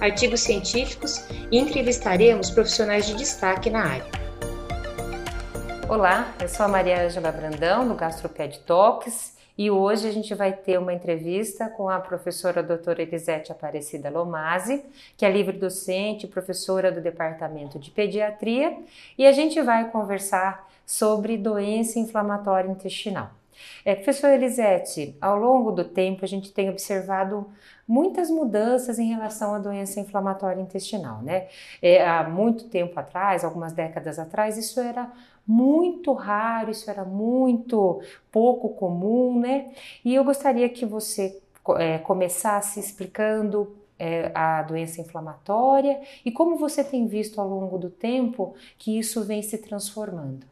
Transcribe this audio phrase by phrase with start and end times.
[0.00, 4.10] artigos científicos e entrevistaremos profissionais de destaque na área.
[5.88, 10.52] Olá, eu sou a Maria Ângela Brandão, do Gastroped Talks, e hoje a gente vai
[10.54, 14.82] ter uma entrevista com a professora doutora Elisete Aparecida Lomazzi,
[15.18, 18.78] que é livre docente e professora do Departamento de Pediatria,
[19.18, 23.39] e a gente vai conversar sobre doença inflamatória intestinal.
[23.84, 27.46] É, professora Elisete, ao longo do tempo a gente tem observado
[27.86, 31.48] muitas mudanças em relação à doença inflamatória intestinal, né?
[31.82, 35.10] É, há muito tempo atrás, algumas décadas atrás, isso era
[35.46, 38.00] muito raro, isso era muito
[38.30, 39.72] pouco comum, né?
[40.04, 41.40] E eu gostaria que você
[41.78, 47.90] é, começasse explicando é, a doença inflamatória e como você tem visto ao longo do
[47.90, 50.46] tempo que isso vem se transformando.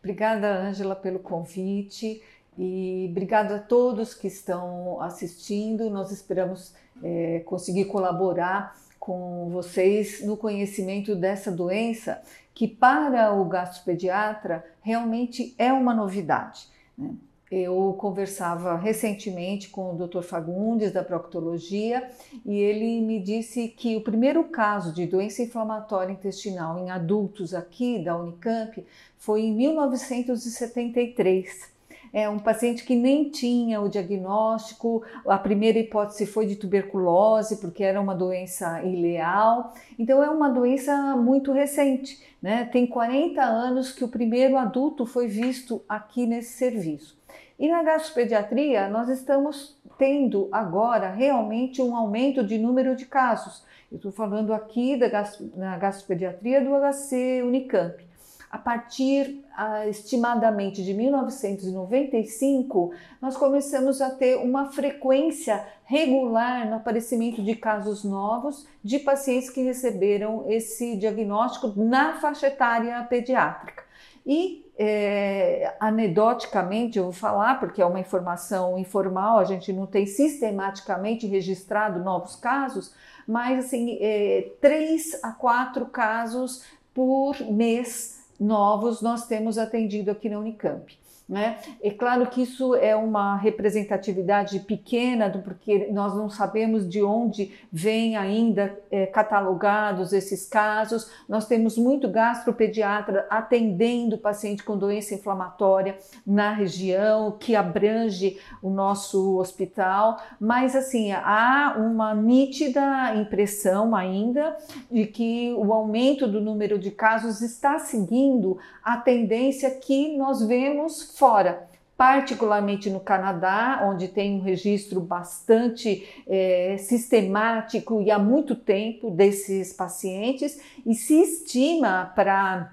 [0.00, 2.22] Obrigada, Ângela, pelo convite.
[2.58, 5.88] E obrigado a todos que estão assistindo.
[5.88, 12.20] Nós esperamos é, conseguir colaborar com vocês no conhecimento dessa doença,
[12.54, 16.68] que para o gastropediatra realmente é uma novidade.
[16.96, 17.14] Né?
[17.50, 20.22] Eu conversava recentemente com o Dr.
[20.22, 22.08] Fagundes da proctologia
[22.46, 28.04] e ele me disse que o primeiro caso de doença inflamatória intestinal em adultos aqui
[28.04, 28.86] da Unicamp
[29.18, 31.80] foi em 1973
[32.12, 37.84] é um paciente que nem tinha o diagnóstico, a primeira hipótese foi de tuberculose, porque
[37.84, 42.64] era uma doença ileal, então é uma doença muito recente, né?
[42.64, 47.19] Tem 40 anos que o primeiro adulto foi visto aqui nesse serviço.
[47.60, 53.64] E na gastropediatria, nós estamos tendo agora realmente um aumento de número de casos.
[53.92, 55.08] Eu estou falando aqui da
[55.54, 58.10] na gastropediatria do HC Unicamp
[58.50, 67.40] a partir uh, estimadamente de 1995, nós começamos a ter uma frequência regular no aparecimento
[67.40, 73.84] de casos novos de pacientes que receberam esse diagnóstico na faixa etária pediátrica.
[74.26, 80.06] E é, anedoticamente eu vou falar, porque é uma informação informal, a gente não tem
[80.06, 82.94] sistematicamente registrado novos casos,
[83.28, 86.64] mas assim, é, três a quatro casos
[86.94, 90.98] por mês novos nós temos atendido aqui na Unicamp.
[91.30, 91.58] Né?
[91.80, 98.16] É claro que isso é uma representatividade pequena, porque nós não sabemos de onde vêm
[98.16, 101.08] ainda é, catalogados esses casos.
[101.28, 105.96] Nós temos muito gastropediatra atendendo paciente com doença inflamatória
[106.26, 114.56] na região, que abrange o nosso hospital, mas assim, há uma nítida impressão ainda
[114.90, 121.19] de que o aumento do número de casos está seguindo a tendência que nós vemos
[121.20, 129.10] fora particularmente no Canadá, onde tem um registro bastante é, sistemático e há muito tempo
[129.10, 132.72] desses pacientes, e se estima para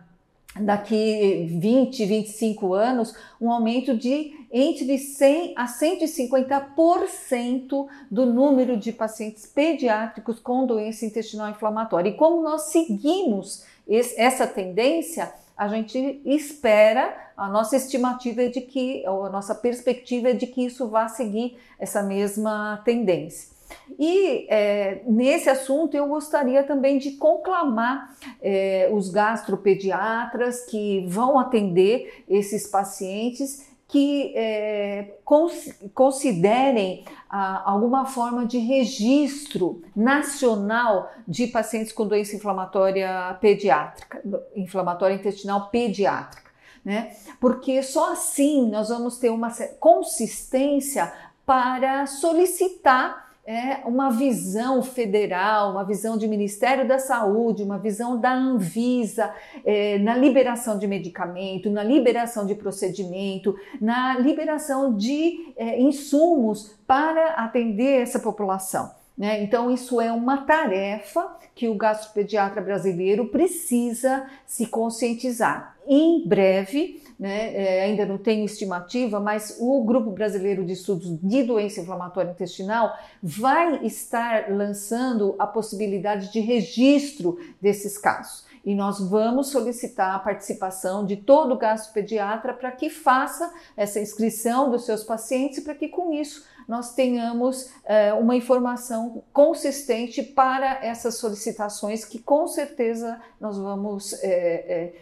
[0.62, 9.46] daqui 20, 25 anos um aumento de entre 100 a 150% do número de pacientes
[9.46, 12.12] pediátricos com doença intestinal inflamatória.
[12.12, 18.62] E como nós seguimos esse, essa tendência, a gente espera, a nossa estimativa é de
[18.62, 23.58] que, a nossa perspectiva é de que isso vá seguir essa mesma tendência.
[24.00, 32.24] E é, nesse assunto eu gostaria também de conclamar é, os gastropediatras que vão atender
[32.30, 42.06] esses pacientes que é, cons considerem ah, alguma forma de registro nacional de pacientes com
[42.06, 44.22] doença inflamatória pediátrica,
[44.56, 46.52] inflamatória intestinal pediátrica,
[46.84, 47.16] né?
[47.40, 51.14] Porque só assim nós vamos ter uma consistência
[51.46, 58.34] para solicitar é uma visão federal, uma visão de Ministério da Saúde, uma visão da
[58.34, 59.34] Anvisa
[59.64, 67.36] é, na liberação de medicamento, na liberação de procedimento, na liberação de é, insumos para
[67.36, 68.92] atender essa população.
[69.18, 69.42] Né?
[69.42, 75.78] Então, isso é uma tarefa que o gastropediatra brasileiro precisa se conscientizar.
[75.88, 81.44] Em breve, né, é, ainda não tenho estimativa, mas o Grupo Brasileiro de Estudos de
[81.44, 88.46] Doença Inflamatória Intestinal vai estar lançando a possibilidade de registro desses casos.
[88.64, 94.70] E nós vamos solicitar a participação de todo o gastropediatra para que faça essa inscrição
[94.70, 101.16] dos seus pacientes, para que com isso nós tenhamos é, uma informação consistente para essas
[101.16, 104.94] solicitações que com certeza nós vamos é, é,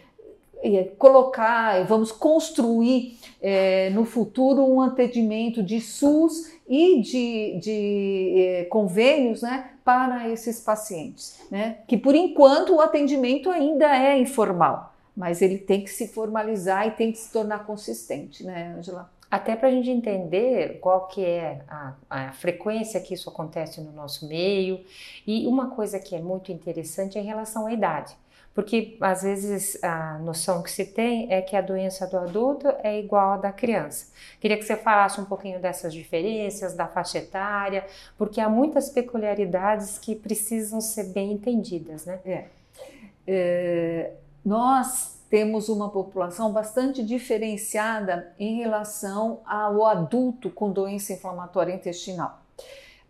[0.98, 3.18] colocar, vamos construir
[3.92, 11.78] no futuro um atendimento de SUS e de, de convênios né, para esses pacientes, né?
[11.86, 16.90] que por enquanto o atendimento ainda é informal, mas ele tem que se formalizar e
[16.90, 19.10] tem que se tornar consistente, né, Angela?
[19.30, 23.90] Até para a gente entender qual que é a, a, frequência que isso acontece no
[23.90, 24.80] nosso meio.
[25.26, 28.16] E uma coisa que é muito interessante é em relação à idade.
[28.56, 32.98] Porque às vezes a noção que se tem é que a doença do adulto é
[32.98, 34.10] igual à da criança.
[34.40, 37.84] Queria que você falasse um pouquinho dessas diferenças, da faixa etária,
[38.16, 42.18] porque há muitas peculiaridades que precisam ser bem entendidas, né?
[42.24, 42.44] É.
[43.26, 44.12] é
[44.42, 52.40] nós temos uma população bastante diferenciada em relação ao adulto com doença inflamatória intestinal,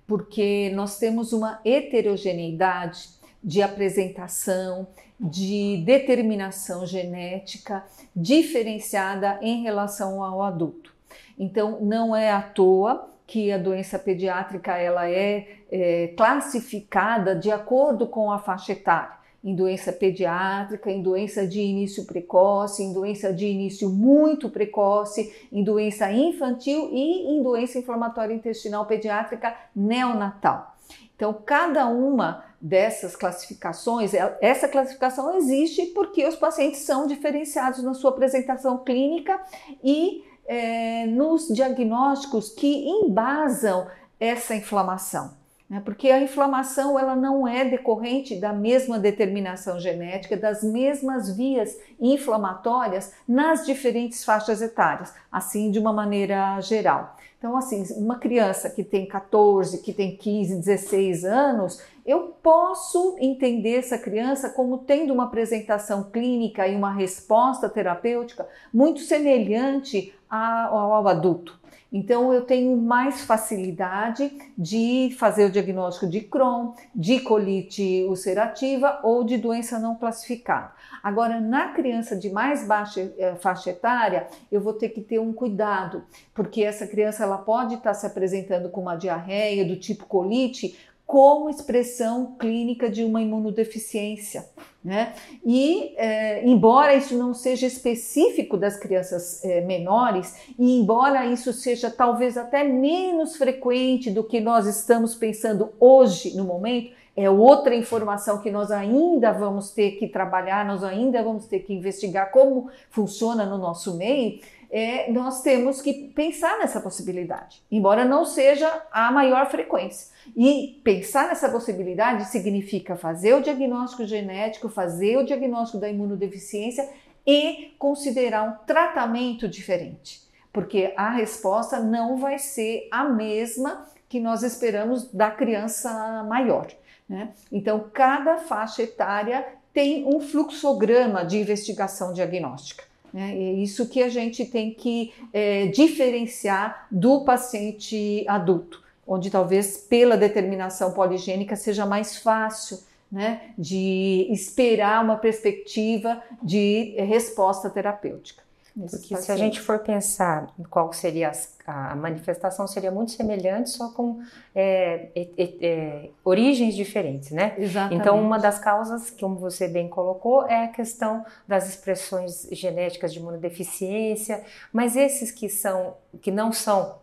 [0.09, 4.87] porque nós temos uma heterogeneidade de apresentação,
[5.19, 7.85] de determinação genética
[8.15, 10.95] diferenciada em relação ao adulto.
[11.39, 18.07] Então, não é à toa que a doença pediátrica ela é, é classificada de acordo
[18.07, 19.17] com a faixa etária
[19.47, 25.63] em doença pediátrica, em doença de início precoce, em doença de início muito precoce, em
[25.63, 30.76] doença infantil e em doença inflamatória intestinal pediátrica neonatal.
[31.17, 38.11] Então, cada uma dessas classificações, essa classificação existe porque os pacientes são diferenciados na sua
[38.11, 39.41] apresentação clínica
[39.83, 43.87] e é, nos diagnósticos que embasam
[44.21, 45.46] essa inflamação?
[45.85, 53.13] Porque a inflamação ela não é decorrente da mesma determinação genética, das mesmas vias inflamatórias
[53.27, 57.17] nas diferentes faixas etárias, assim de uma maneira geral.
[57.39, 63.77] Então, assim, uma criança que tem 14, que tem 15, 16 anos, eu posso entender
[63.77, 71.59] essa criança como tendo uma apresentação clínica e uma resposta terapêutica muito semelhante ao adulto.
[71.97, 79.25] Então, eu tenho mais facilidade de fazer o diagnóstico de Crohn, de colite ulcerativa ou
[79.25, 80.73] de doença não classificada.
[81.03, 85.33] Agora, na criança de mais baixa eh, faixa etária, eu vou ter que ter um
[85.33, 86.05] cuidado,
[86.35, 91.49] porque essa criança ela pode estar se apresentando com uma diarreia do tipo colite como
[91.49, 94.45] expressão clínica de uma imunodeficiência.
[94.85, 95.15] Né?
[95.45, 101.91] E, é, embora isso não seja específico das crianças é, menores, e embora isso seja
[101.91, 108.43] talvez até menos frequente do que nós estamos pensando hoje, no momento, é outra informação
[108.43, 113.47] que nós ainda vamos ter que trabalhar, nós ainda vamos ter que investigar como funciona
[113.47, 114.39] no nosso meio
[114.71, 120.15] é, nós temos que pensar nessa possibilidade, embora não seja a maior frequência.
[120.37, 126.89] E pensar nessa possibilidade significa fazer o diagnóstico genético, fazer o diagnóstico da imunodeficiência
[127.27, 130.23] e considerar um tratamento diferente,
[130.53, 136.69] porque a resposta não vai ser a mesma que nós esperamos da criança maior.
[137.09, 137.31] Né?
[137.51, 142.85] Então, cada faixa etária tem um fluxograma de investigação diagnóstica.
[143.17, 143.33] Né?
[143.35, 150.19] É isso que a gente tem que é, diferenciar do paciente adulto, onde talvez pela
[150.19, 152.79] determinação poligênica seja mais fácil
[153.11, 158.43] né, de esperar uma perspectiva de resposta terapêutica.
[158.79, 161.31] Porque se a gente for pensar qual seria
[161.67, 164.21] a manifestação, seria muito semelhante, só com
[164.55, 165.29] é, é,
[165.61, 167.55] é, origens diferentes, né?
[167.59, 168.01] Exatamente.
[168.01, 173.19] Então, uma das causas, como você bem colocou, é a questão das expressões genéticas de
[173.19, 176.97] imunodeficiência, mas esses que são que não são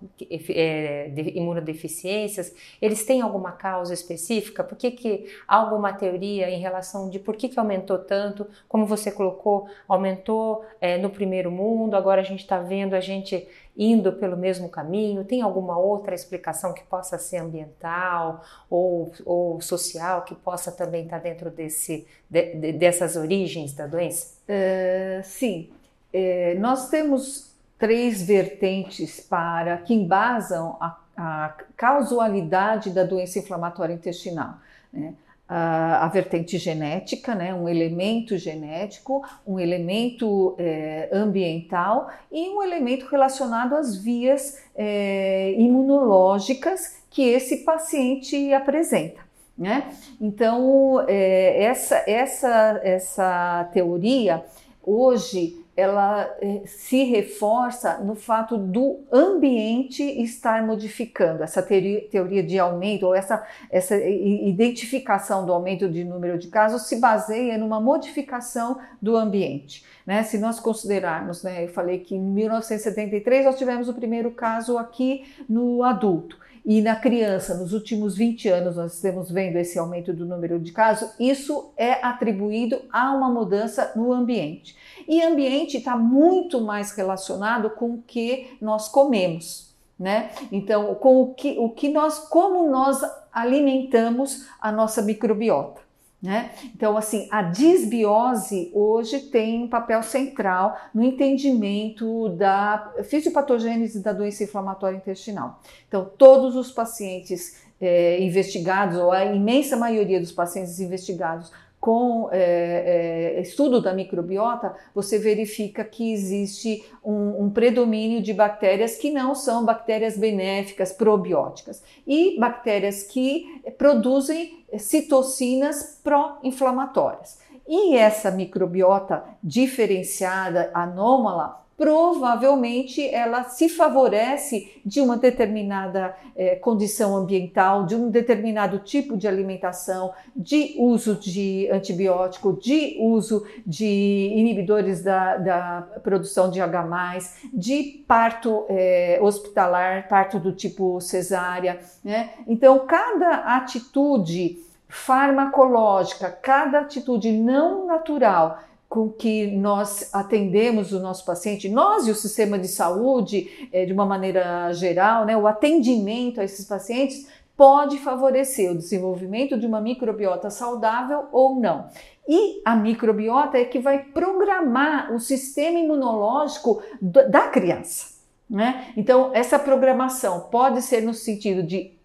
[0.50, 4.64] é, imunodeficiências, eles têm alguma causa específica?
[4.64, 8.48] Por que, que há alguma teoria em relação de por que, que aumentou tanto?
[8.68, 13.48] Como você colocou, aumentou é, no primeiro mundo, agora a gente está vendo a gente
[13.78, 15.24] indo pelo mesmo caminho?
[15.24, 21.20] Tem alguma outra explicação que possa ser ambiental ou, ou social que possa também estar
[21.20, 24.36] dentro desse, de, de, dessas origens da doença?
[24.48, 25.70] Uh, sim,
[26.14, 34.58] é, nós temos três vertentes para que embasam a, a causalidade da doença inflamatória intestinal.
[34.92, 35.14] Né?
[35.56, 43.76] A, vertente genética, né, um elemento genético, um elemento é, ambiental e um elemento relacionado
[43.76, 49.22] às vias é, imunológicas que esse paciente apresenta.
[49.56, 49.94] Né?
[50.20, 54.44] Então, é, essa, essa, essa teoria
[54.84, 63.08] hoje ela eh, se reforça no fato do ambiente estar modificando essa teoria, de aumento
[63.08, 69.16] ou essa, essa identificação do aumento de número de casos se baseia numa modificação do
[69.16, 69.84] ambiente.
[70.06, 70.22] Né?
[70.24, 75.24] Se nós considerarmos, né, eu falei que em 1973 nós tivemos o primeiro caso aqui
[75.50, 76.43] no adulto.
[76.66, 80.72] E na criança, nos últimos 20 anos, nós estamos vendo esse aumento do número de
[80.72, 84.76] casos, isso é atribuído a uma mudança no ambiente.
[85.06, 90.32] E ambiente está muito mais relacionado com o que nós comemos, né?
[90.52, 93.02] Então, com o que, o que nós, como nós
[93.34, 95.83] alimentamos a nossa microbiota.
[96.24, 96.52] Né?
[96.74, 104.46] Então, assim, a disbiose hoje tem um papel central no entendimento da fisiopatogênese da doença
[104.46, 105.60] inflamatória intestinal.
[105.86, 111.52] Então, todos os pacientes é, investigados, ou a imensa maioria dos pacientes investigados
[111.84, 118.96] com é, é, estudo da microbiota, você verifica que existe um, um, predomínio de bactérias
[118.96, 127.40] que não são bactérias benéficas, probióticas, e bactérias que produzem citocinas pró-inflamatórias.
[127.68, 137.86] E essa microbiota diferenciada, anômala, provavelmente ela se favorece de uma determinada é, condição ambiental,
[137.86, 145.36] de um determinado tipo de alimentação, de uso de antibiótico, de uso de inibidores da,
[145.36, 147.20] da produção de H,
[147.54, 151.82] de parto é, hospitalar, parto do tipo cesárea.
[152.02, 152.30] Né?
[152.48, 158.60] Então, cada atitude farmacológica, cada atitude não natural
[158.94, 163.92] com que nós atendemos o nosso paciente, nós e o sistema de saúde, é, de
[163.92, 169.82] uma maneira geral, né, o atendimento a esses pacientes pode favorecer o desenvolvimento de uma
[169.82, 171.88] microbiota saudável ou não.
[172.28, 178.14] E a microbiota é que vai programar o sistema imunológico da criança.
[178.48, 178.94] Né?
[178.96, 181.98] Então, essa programação pode ser no sentido de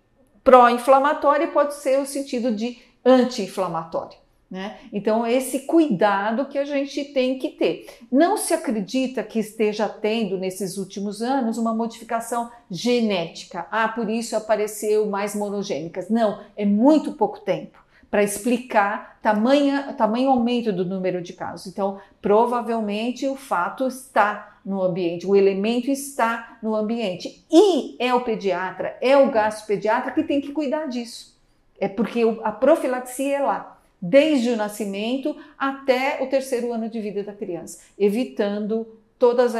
[0.43, 4.18] pró-inflamatório e pode ser no sentido de anti-inflamatório.
[4.51, 4.79] Né?
[4.91, 7.87] Então, esse cuidado que a gente tem que ter.
[8.11, 13.67] Não se acredita que esteja tendo nesses últimos anos uma modificação genética.
[13.71, 16.09] Ah, por isso apareceu mais monogênicas.
[16.09, 17.79] Não, é muito pouco tempo
[18.11, 21.67] para explicar tamanho, tamanho aumento do número de casos.
[21.67, 27.45] Então, provavelmente o fato está no ambiente, o elemento está no ambiente.
[27.51, 31.37] E é o pediatra, é o gastropediatra que tem que cuidar disso.
[31.79, 37.23] É porque a profilaxia é lá desde o nascimento até o terceiro ano de vida
[37.23, 38.87] da criança, evitando
[39.19, 39.55] todos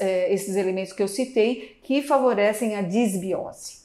[0.00, 3.83] eh, esses elementos que eu citei que favorecem a disbiose.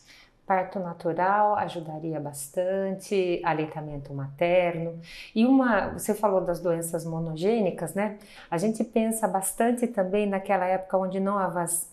[0.49, 4.99] Parto natural ajudaria bastante, aleitamento materno.
[5.35, 8.17] E uma, você falou das doenças monogênicas, né?
[8.49, 11.35] A gente pensa bastante também naquela época onde não,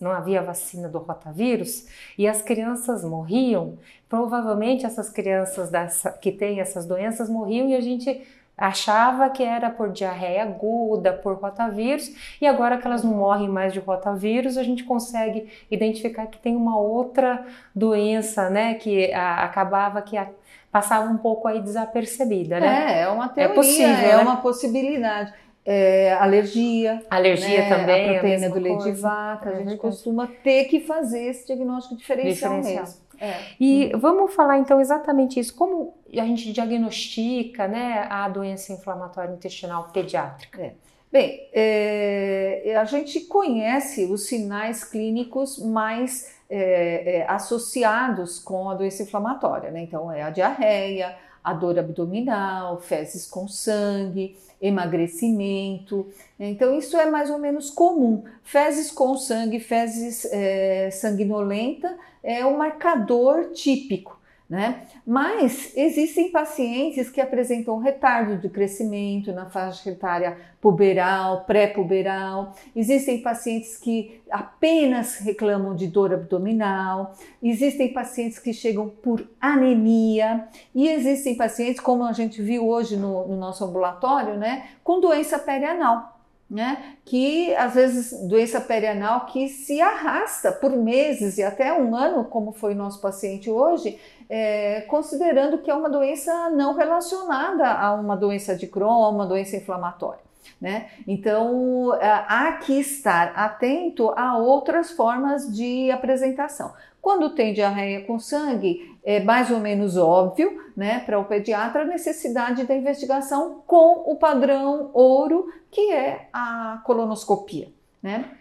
[0.01, 1.85] não havia vacina do rotavírus
[2.17, 3.77] e as crianças morriam.
[4.09, 8.25] Provavelmente essas crianças dessa, que têm essas doenças morriam e a gente
[8.57, 12.11] achava que era por diarreia aguda, por rotavírus,
[12.41, 16.55] e agora que elas não morrem mais de rotavírus, a gente consegue identificar que tem
[16.55, 17.45] uma outra
[17.75, 20.27] doença, né, que a, acabava que a,
[20.71, 22.99] passava um pouco aí desapercebida, né?
[22.99, 24.17] É, é uma é teoria, é, possível, é né?
[24.17, 25.33] uma possibilidade.
[25.69, 27.03] É, alergia.
[27.09, 27.69] Alergia né?
[27.69, 28.09] também.
[28.09, 29.49] A proteína do leite de vaca.
[29.49, 32.85] A gente costuma ter que fazer esse diagnóstico diferencial, diferencial.
[32.85, 33.01] mesmo.
[33.19, 33.35] É.
[33.59, 35.55] E vamos falar então exatamente isso.
[35.55, 40.61] Como a gente diagnostica né, a doença inflamatória intestinal pediátrica?
[40.61, 40.73] É.
[41.11, 49.03] Bem, é, a gente conhece os sinais clínicos mais é, é, associados com a doença
[49.03, 49.81] inflamatória, né?
[49.81, 51.15] Então, é a diarreia,
[51.47, 56.05] a dor abdominal, fezes com sangue, emagrecimento.
[56.37, 58.25] Então, isso é mais ou menos comum.
[58.43, 64.16] Fezes com sangue, fezes é, sanguinolenta é o marcador típico.
[64.49, 64.83] Né?
[65.05, 72.55] Mas existem pacientes que apresentam retardo de crescimento na faixa etária puberal, pré-puberal.
[72.73, 77.13] Existem pacientes que apenas reclamam de dor abdominal.
[77.43, 80.47] Existem pacientes que chegam por anemia.
[80.73, 85.37] E existem pacientes, como a gente viu hoje no, no nosso ambulatório, né, com doença
[85.37, 86.16] perianal.
[86.49, 86.95] Né?
[87.03, 92.51] Que às vezes doença perianal que se arrasta por meses e até um ano, como
[92.51, 93.99] foi nosso paciente hoje,
[94.29, 99.57] é, considerando que é uma doença não relacionada a uma doença de Crohn, uma doença
[99.57, 100.26] inflamatória.
[100.59, 100.89] Né?
[101.07, 106.73] Então, é, há que estar atento a outras formas de apresentação.
[107.01, 111.85] Quando tem diarreia com sangue, é mais ou menos óbvio, né, para o pediatra, a
[111.85, 117.69] necessidade da investigação com o padrão ouro, que é a colonoscopia,
[118.03, 118.31] né?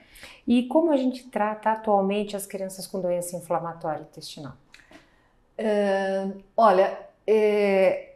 [0.46, 4.54] E como a gente trata atualmente as crianças com doença inflamatória intestinal?
[5.58, 8.14] É, olha, é,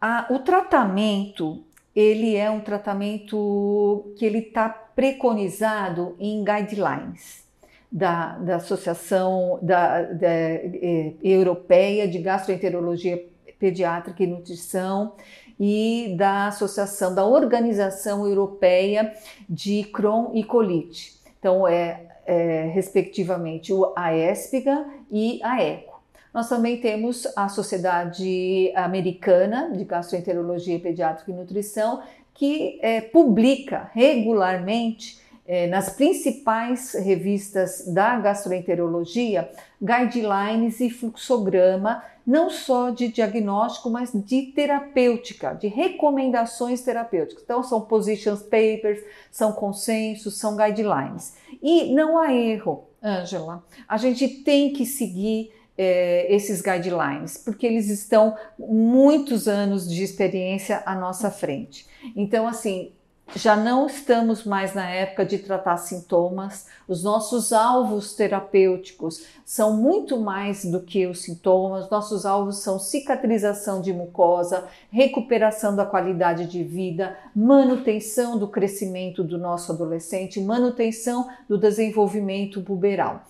[0.00, 7.44] a, o tratamento ele é um tratamento que ele está preconizado em guidelines
[7.90, 13.24] da, da Associação da, da é, Europeia de Gastroenterologia
[13.58, 15.14] Pediátrica e Nutrição
[15.58, 19.14] e da Associação da Organização Europeia
[19.48, 21.14] de Crohn e Colite.
[21.38, 25.93] Então, é, é respectivamente o AESPGA e a ECO.
[26.34, 32.02] Nós também temos a Sociedade Americana de Gastroenterologia Pediátrica e Nutrição,
[32.34, 39.48] que é, publica regularmente é, nas principais revistas da gastroenterologia
[39.80, 47.44] guidelines e fluxograma, não só de diagnóstico, mas de terapêutica, de recomendações terapêuticas.
[47.44, 49.00] Então, são positions papers,
[49.30, 51.36] são consensos, são guidelines.
[51.62, 53.62] E não há erro, Ângela.
[53.86, 60.82] A gente tem que seguir é, esses guidelines, porque eles estão muitos anos de experiência
[60.86, 61.86] à nossa frente.
[62.14, 62.92] Então, assim,
[63.34, 70.18] já não estamos mais na época de tratar sintomas, os nossos alvos terapêuticos são muito
[70.18, 76.62] mais do que os sintomas, nossos alvos são cicatrização de mucosa, recuperação da qualidade de
[76.62, 83.24] vida, manutenção do crescimento do nosso adolescente, manutenção do desenvolvimento puberal.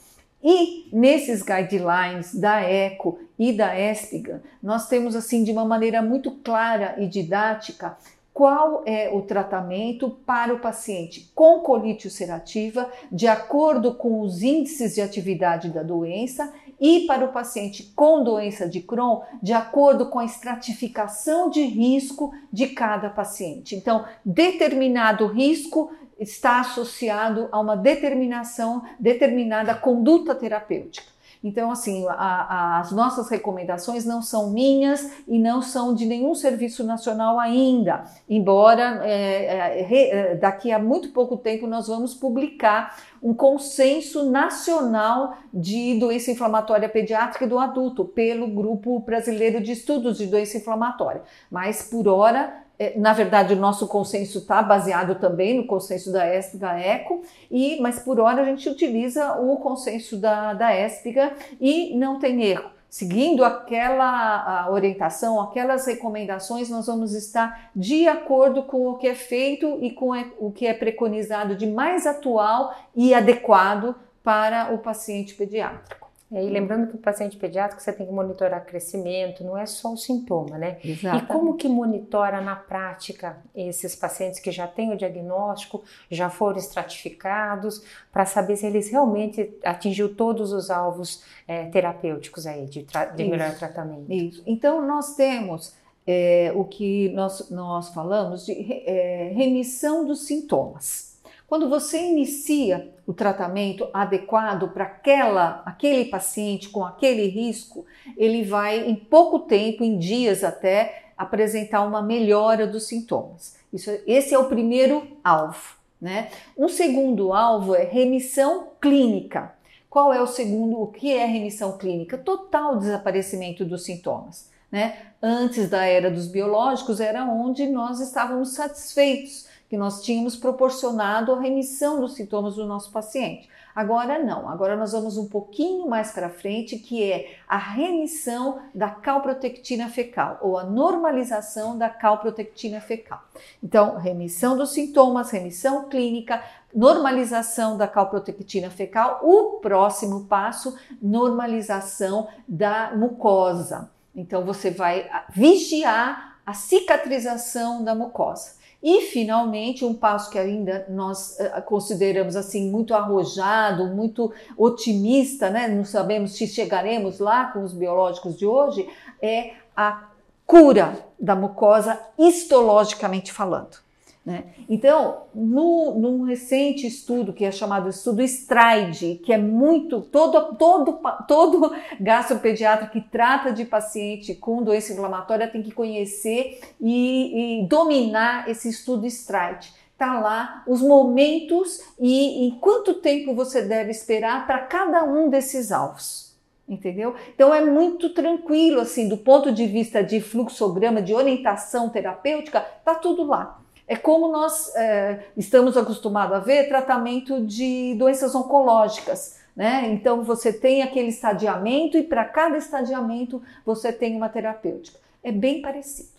[0.45, 6.31] E nesses guidelines da ECO e da ESPIGA, nós temos assim de uma maneira muito
[6.31, 7.97] clara e didática
[8.35, 14.97] qual é o tratamento para o paciente com colite ulcerativa, de acordo com os índices
[14.97, 20.19] de atividade da doença, e para o paciente com doença de Crohn, de acordo com
[20.19, 23.77] a estratificação de risco de cada paciente.
[23.77, 31.15] Então, determinado risco está associado a uma determinação, determinada conduta terapêutica.
[31.45, 36.35] Então, assim, a, a, as nossas recomendações não são minhas e não são de nenhum
[36.35, 42.97] serviço nacional ainda, embora é, é, é, daqui a muito pouco tempo nós vamos publicar
[43.23, 50.27] um consenso nacional de doença inflamatória pediátrica do adulto pelo Grupo Brasileiro de Estudos de
[50.27, 51.23] Doença Inflamatória.
[51.51, 52.64] Mas, por hora,
[52.97, 58.01] na verdade, o nosso consenso está baseado também no consenso da ESPGA ECO, e, mas
[58.01, 62.75] por hora a gente utiliza o consenso da, da ESPGA e não tem erro.
[62.89, 69.79] Seguindo aquela orientação, aquelas recomendações, nós vamos estar de acordo com o que é feito
[69.81, 76.04] e com o que é preconizado de mais atual e adequado para o paciente pediátrico.
[76.33, 79.93] É, e lembrando que o paciente pediátrico você tem que monitorar crescimento, não é só
[79.93, 80.79] o sintoma, né?
[80.83, 81.25] Exatamente.
[81.25, 86.59] E como que monitora na prática esses pacientes que já têm o diagnóstico, já foram
[86.59, 93.25] estratificados, para saber se eles realmente atingiu todos os alvos é, terapêuticos aí de, de
[93.25, 94.11] melhor tratamento?
[94.11, 94.43] Isso.
[94.47, 95.75] Então nós temos
[96.07, 98.53] é, o que nós, nós falamos de
[98.87, 101.21] é, remissão dos sintomas.
[101.47, 107.85] Quando você inicia o tratamento adequado para aquela, aquele paciente com aquele risco,
[108.17, 113.57] ele vai em pouco tempo, em dias até, apresentar uma melhora dos sintomas.
[113.73, 115.77] Isso, esse é o primeiro alvo.
[116.01, 116.31] Né?
[116.57, 119.55] Um segundo alvo é remissão clínica.
[119.89, 120.81] Qual é o segundo?
[120.81, 122.19] O que é remissão clínica?
[122.19, 124.51] Total desaparecimento dos sintomas.
[124.71, 124.97] Né?
[125.23, 131.41] Antes da era dos biológicos, era onde nós estávamos satisfeitos que nós tínhamos proporcionado a
[131.41, 133.49] remissão dos sintomas do nosso paciente.
[133.75, 138.89] Agora não, agora nós vamos um pouquinho mais para frente, que é a remissão da
[138.89, 143.21] calprotectina fecal ou a normalização da calprotectina fecal.
[143.61, 146.41] Então, remissão dos sintomas, remissão clínica,
[146.73, 149.23] normalização da calprotectina fecal.
[149.25, 153.91] O próximo passo, normalização da mucosa.
[154.15, 158.63] Então, você vai vigiar a cicatrização da mucosa.
[158.87, 165.67] E finalmente, um passo que ainda nós uh, consideramos assim muito arrojado, muito otimista, né?
[165.67, 168.87] Não sabemos se chegaremos lá com os biológicos de hoje,
[169.23, 170.09] é a
[170.47, 173.84] cura da mucosa histologicamente falando.
[174.25, 174.45] Né?
[174.71, 180.99] Então, no, num recente estudo que é chamado estudo STRIDE, que é muito todo todo
[181.29, 188.49] todo gastropediatra que trata de paciente com doença inflamatória tem que conhecer e, e dominar
[188.49, 189.71] esse estudo STRIDE.
[189.99, 195.71] Tá lá os momentos e, e quanto tempo você deve esperar para cada um desses
[195.71, 196.33] alvos
[196.67, 197.15] entendeu?
[197.35, 202.95] Então é muito tranquilo assim do ponto de vista de fluxograma, de orientação terapêutica, tá
[202.95, 203.63] tudo lá.
[203.87, 209.39] É como nós é, estamos acostumados a ver tratamento de doenças oncológicas.
[209.55, 209.89] Né?
[209.93, 214.99] Então você tem aquele estadiamento e para cada estadiamento você tem uma terapêutica.
[215.23, 216.14] É bem parecido.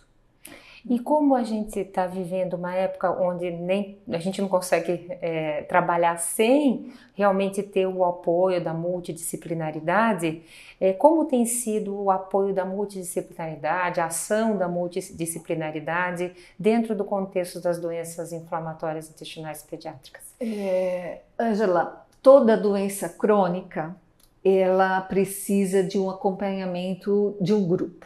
[0.87, 5.63] E como a gente está vivendo uma época onde nem a gente não consegue é,
[5.63, 10.43] trabalhar sem realmente ter o apoio da multidisciplinaridade,
[10.79, 17.59] é, como tem sido o apoio da multidisciplinaridade, a ação da multidisciplinaridade dentro do contexto
[17.59, 20.23] das doenças inflamatórias intestinais pediátricas?
[20.39, 23.95] É, Angela, toda doença crônica
[24.43, 28.05] ela precisa de um acompanhamento de um grupo,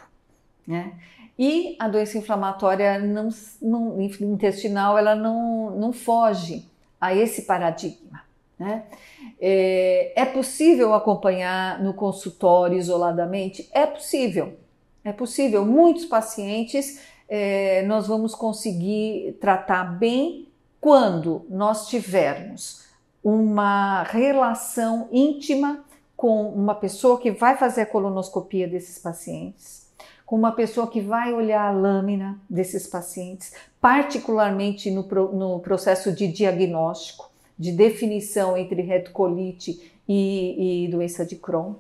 [0.66, 0.94] né?
[1.40, 3.30] E a doença inflamatória não,
[3.62, 6.66] não, intestinal ela não, não foge
[7.00, 8.24] a esse paradigma.
[8.60, 8.84] Né?
[9.40, 13.70] É, é possível acompanhar no consultório isoladamente?
[13.72, 14.60] É possível,
[15.02, 15.66] é possível.
[15.66, 17.00] Muitos pacientes
[17.30, 20.50] é, nós vamos conseguir tratar bem
[20.82, 22.86] quando nós tivermos
[23.24, 25.86] uma relação íntima
[26.18, 29.79] com uma pessoa que vai fazer a colonoscopia desses pacientes
[30.30, 35.02] com uma pessoa que vai olhar a lâmina desses pacientes, particularmente no,
[35.34, 41.74] no processo de diagnóstico, de definição entre retocolite e, e doença de Crohn.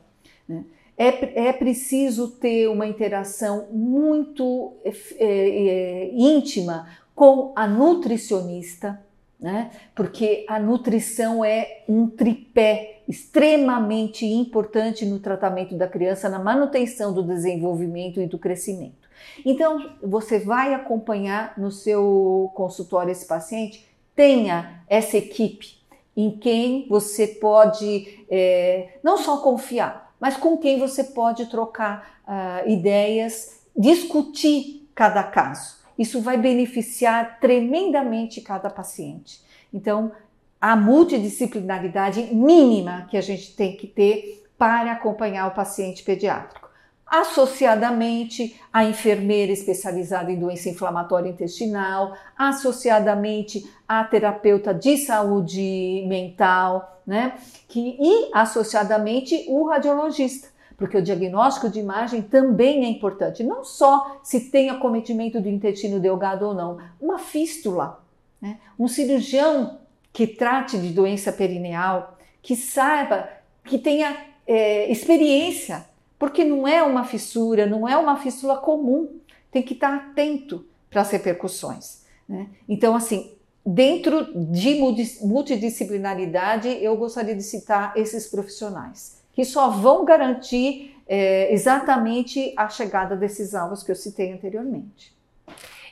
[0.48, 0.64] Né?
[0.98, 9.00] É, é, preciso ter uma interação muito é, é, íntima com a nutricionista,
[9.40, 9.72] né?
[9.96, 17.24] porque a nutrição é um tripé extremamente importante no tratamento da criança, na manutenção do
[17.24, 19.10] desenvolvimento e do crescimento.
[19.46, 25.80] Então, você vai acompanhar no seu consultório esse paciente, tenha essa equipe
[26.16, 32.70] em quem você pode é, não só confiar, mas com quem você pode trocar uh,
[32.70, 35.79] ideias, discutir cada caso.
[36.00, 39.42] Isso vai beneficiar tremendamente cada paciente.
[39.74, 40.14] Então,
[40.62, 46.70] a multidisciplinaridade mínima que a gente tem que ter para acompanhar o paciente pediátrico.
[47.06, 57.34] Associadamente, a enfermeira especializada em doença inflamatória intestinal, associadamente a terapeuta de saúde mental, né?
[57.68, 64.20] Que, e associadamente o radiologista, porque o diagnóstico de imagem também é importante, não só
[64.24, 68.02] se tem acometimento do intestino delgado ou não, uma fístula.
[68.42, 68.58] Né?
[68.80, 69.78] Um cirurgião
[70.14, 73.30] que trate de doença perineal, que saiba,
[73.66, 75.86] que tenha é, experiência,
[76.18, 79.20] porque não é uma fissura, não é uma fístula comum,
[79.52, 82.04] tem que estar atento para as repercussões.
[82.28, 82.48] Né?
[82.68, 83.32] Então, assim,
[83.66, 84.76] dentro de
[85.22, 93.16] multidisciplinaridade, eu gostaria de citar esses profissionais, que só vão garantir é, exatamente a chegada
[93.16, 95.18] desses alvos que eu citei anteriormente.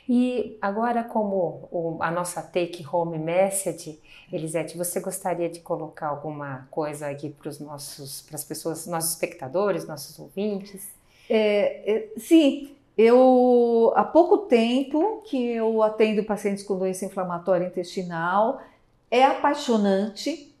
[0.08, 4.00] E agora, como a nossa take home message,
[4.32, 9.10] Elisete, você gostaria de colocar alguma coisa aqui para os nossos, para as pessoas, nossos
[9.10, 10.88] espectadores, nossos ouvintes?
[11.28, 18.62] É, é, sim, eu há pouco tempo que eu atendo pacientes com doença inflamatória intestinal,
[19.10, 20.54] é apaixonante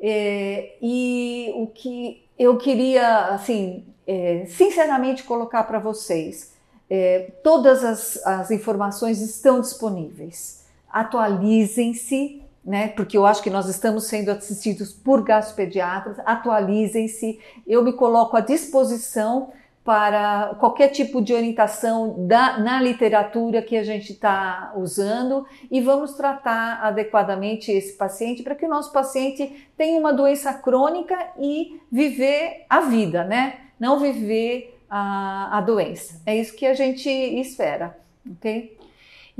[0.00, 6.52] é, e o que eu queria, assim, é, sinceramente colocar para vocês
[6.90, 10.64] é, todas as, as informações estão disponíveis.
[10.90, 12.88] Atualizem-se, né?
[12.88, 16.18] Porque eu acho que nós estamos sendo assistidos por gastropediatras.
[16.26, 17.38] Atualizem-se.
[17.66, 19.52] Eu me coloco à disposição
[19.84, 26.14] para qualquer tipo de orientação da, na literatura que a gente está usando e vamos
[26.14, 32.66] tratar adequadamente esse paciente para que o nosso paciente tenha uma doença crônica e viver
[32.68, 33.58] a vida, né?
[33.78, 36.20] Não viver a, a doença.
[36.26, 37.98] É isso que a gente espera,
[38.30, 38.79] ok?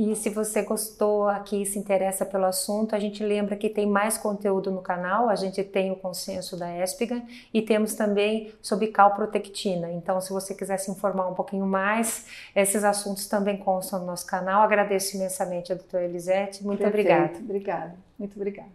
[0.01, 4.17] E se você gostou aqui, se interessa pelo assunto, a gente lembra que tem mais
[4.17, 5.29] conteúdo no canal.
[5.29, 9.93] A gente tem o consenso da Espiga e temos também sobre calprotectina.
[9.93, 12.25] Então, se você quiser se informar um pouquinho mais,
[12.57, 14.63] esses assuntos também constam no nosso canal.
[14.63, 16.65] Agradeço imensamente a doutora Elisete.
[16.65, 17.07] Muito Perfeito.
[17.07, 17.39] obrigada.
[17.39, 17.95] Obrigada.
[18.19, 18.71] Muito obrigada.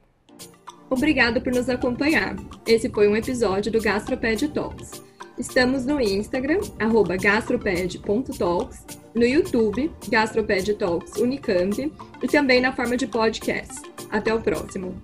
[0.92, 2.36] Obrigado por nos acompanhar.
[2.68, 5.02] Esse foi um episódio do Gastroped Talks.
[5.40, 6.60] Estamos no Instagram,
[7.20, 13.82] gastroped.talks no YouTube, Gastroped Talks Unicamp, e também na forma de podcast.
[14.12, 15.02] Até o próximo!